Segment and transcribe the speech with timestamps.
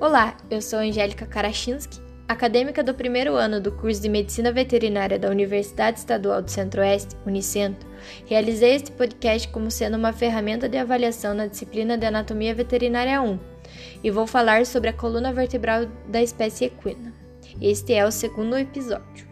[0.00, 5.28] Olá, eu sou Angélica Karachinski, acadêmica do primeiro ano do curso de Medicina Veterinária da
[5.28, 7.86] Universidade Estadual do Centro-Oeste, Unicentro.
[8.24, 13.38] Realizei este podcast como sendo uma ferramenta de avaliação na disciplina de Anatomia Veterinária 1
[14.02, 17.12] e vou falar sobre a coluna vertebral da espécie equina.
[17.60, 19.29] Este é o segundo episódio.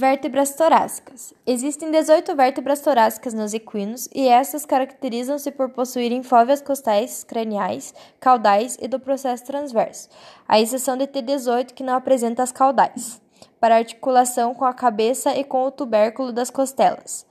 [0.00, 1.34] Vértebras torácicas.
[1.46, 8.78] Existem 18 vértebras torácicas nos equinos e estas caracterizam-se por possuírem fóveas costais, craniais, caudais
[8.80, 10.08] e do processo transverso,
[10.48, 13.20] à exceção de T18 que não apresenta as caudais,
[13.60, 17.26] para articulação com a cabeça e com o tubérculo das costelas.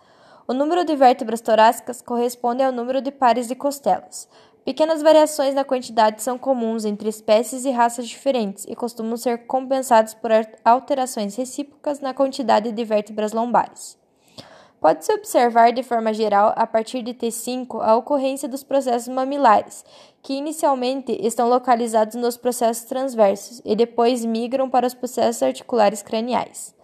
[0.48, 4.30] O número de vértebras torácicas corresponde ao número de pares de costelas.
[4.70, 10.14] Pequenas variações na quantidade são comuns entre espécies e raças diferentes e costumam ser compensadas
[10.14, 10.30] por
[10.64, 13.98] alterações recíprocas na quantidade de vértebras lombares.
[14.80, 19.84] Pode-se observar de forma geral, a partir de T5, a ocorrência dos processos mamilares,
[20.22, 26.78] que inicialmente estão localizados nos processos transversos e depois migram para os processos articulares craniais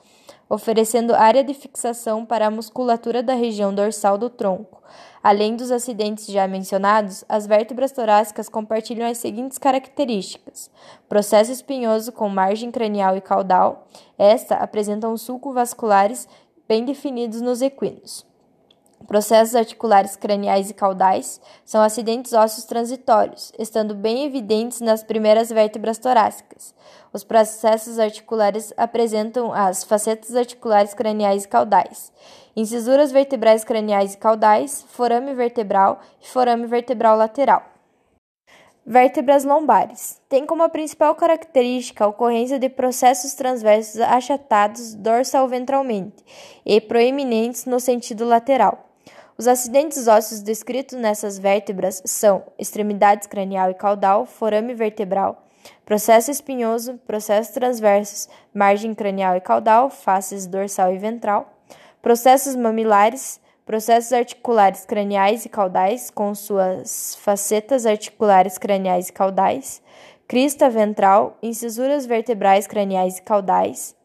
[0.49, 4.81] oferecendo área de fixação para a musculatura da região dorsal do tronco.
[5.23, 10.69] Além dos acidentes já mencionados, as vértebras torácicas compartilham as seguintes características:
[11.09, 13.87] processo espinhoso com margem cranial e caudal.
[14.17, 16.27] Esta apresentam sulco vasculares
[16.67, 18.25] bem definidos nos equinos.
[19.07, 25.99] Processos articulares craniais e caudais são acidentes ósseos transitórios, estando bem evidentes nas primeiras vértebras
[25.99, 26.73] torácicas.
[27.13, 32.11] Os processos articulares apresentam as facetas articulares craniais e caudais,
[32.55, 37.63] incisuras vertebrais craniais e caudais, forame vertebral e forame vertebral lateral.
[38.87, 40.21] Vértebras lombares.
[40.29, 46.23] Tem como principal característica a ocorrência de processos transversos achatados dorsal-ventralmente
[46.63, 48.94] e proeminentes no sentido lateral.
[49.37, 55.45] Os acidentes ósseos descritos nessas vértebras são extremidades cranial e caudal, forame vertebral,
[55.85, 61.53] processo espinhoso, processos transversos, margem cranial e caudal, faces dorsal e ventral,
[62.01, 69.81] processos mamilares, processos articulares craniais e caudais com suas facetas articulares craniais e caudais,
[70.29, 73.95] crista ventral, incisuras vertebrais craniais e caudais,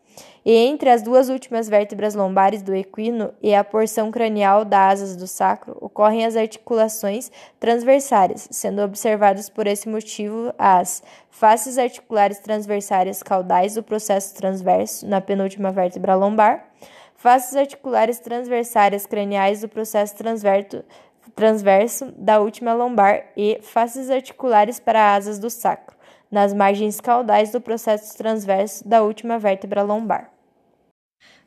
[0.44, 5.16] e entre as duas últimas vértebras lombares do equino e a porção cranial das asas
[5.16, 13.22] do sacro ocorrem as articulações transversárias, sendo observadas por esse motivo as faces articulares transversárias
[13.22, 16.66] caudais do processo transverso na penúltima vértebra lombar,
[17.14, 20.84] faces articulares transversárias craniais do processo transverso
[21.36, 25.99] transverso da última lombar e faces articulares para asas do sacro
[26.30, 30.30] nas margens caudais do processo transverso da última vértebra lombar.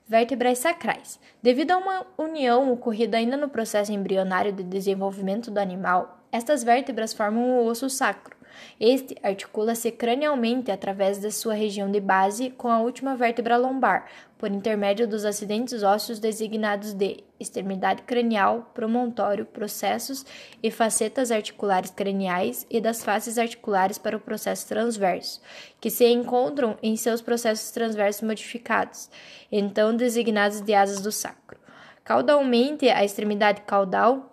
[0.06, 1.20] Vértebras sacrais.
[1.42, 7.14] Devido a uma união ocorrida ainda no processo embrionário de desenvolvimento do animal, estas vértebras
[7.14, 8.36] formam o osso sacro,
[8.80, 14.08] este articula-se cranialmente através da sua região de base com a última vértebra lombar,
[14.38, 20.26] por intermédio dos acidentes ósseos designados de extremidade cranial, promontório, processos
[20.62, 25.42] e facetas articulares craniais e das faces articulares para o processo transverso,
[25.80, 29.10] que se encontram em seus processos transversos modificados,
[29.52, 31.60] então designados de asas do sacro.
[32.04, 34.33] Caudalmente, a extremidade caudal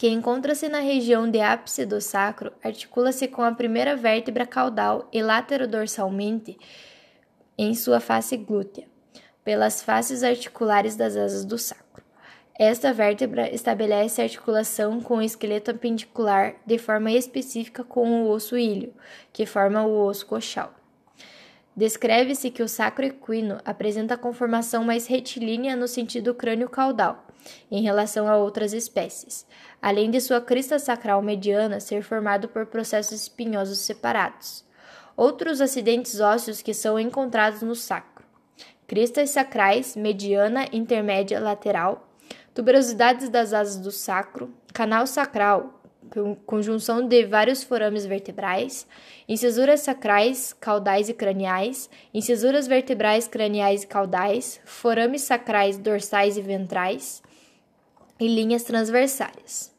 [0.00, 5.22] que encontra-se na região de ápice do sacro, articula-se com a primeira vértebra caudal e
[5.22, 6.56] laterodorsalmente
[7.58, 8.88] em sua face glútea,
[9.44, 12.02] pelas faces articulares das asas do sacro.
[12.58, 18.94] Esta vértebra estabelece articulação com o esqueleto apendicular de forma específica com o osso ilho,
[19.34, 20.79] que forma o osso coxal.
[21.76, 27.26] Descreve-se que o sacro equino apresenta conformação mais retilínea no sentido crânio-caudal,
[27.70, 29.46] em relação a outras espécies,
[29.80, 34.64] além de sua crista sacral mediana ser formado por processos espinhosos separados.
[35.16, 38.24] Outros acidentes ósseos que são encontrados no sacro:
[38.86, 42.08] cristas sacrais, mediana, intermédia, lateral,
[42.52, 45.79] tuberosidades das asas do sacro, canal sacral,
[46.46, 48.86] conjunção de vários forames vertebrais,
[49.28, 57.22] incisuras sacrais, caudais e craniais, incisuras vertebrais craniais e caudais, forames sacrais dorsais e ventrais,
[58.18, 59.72] e linhas transversárias.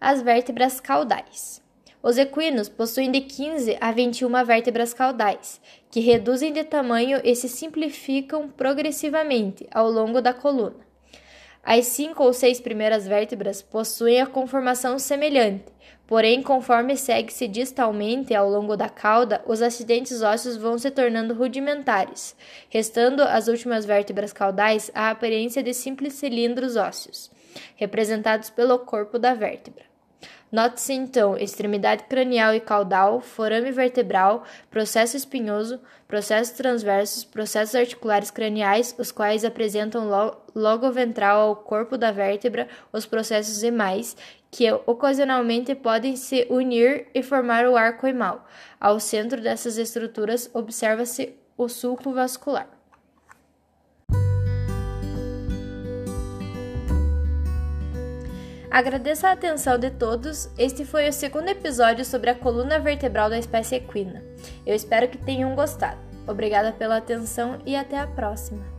[0.00, 1.62] As vértebras caudais.
[2.02, 5.60] Os equinos possuem de 15 a 21 vértebras caudais,
[5.90, 10.91] que reduzem de tamanho e se simplificam progressivamente ao longo da coluna.
[11.62, 15.72] As cinco ou seis primeiras vértebras possuem a conformação semelhante,
[16.12, 22.36] Porém, conforme segue-se distalmente ao longo da cauda, os acidentes ósseos vão se tornando rudimentares,
[22.68, 27.30] restando as últimas vértebras caudais a aparência de simples cilindros ósseos,
[27.76, 29.91] representados pelo corpo da vértebra.
[30.50, 38.94] Note-se então extremidade cranial e caudal, forame vertebral, processo espinhoso, processos transversos, processos articulares craniais,
[38.98, 40.10] os quais apresentam
[40.54, 44.14] logo ventral ao corpo da vértebra os processos emais,
[44.50, 48.46] que ocasionalmente podem se unir e formar o arco emal.
[48.78, 52.81] Ao centro dessas estruturas observa-se o sulco vascular.
[58.72, 60.48] Agradeço a atenção de todos.
[60.56, 64.24] Este foi o segundo episódio sobre a coluna vertebral da espécie equina.
[64.64, 66.00] Eu espero que tenham gostado.
[66.26, 68.71] Obrigada pela atenção e até a próxima.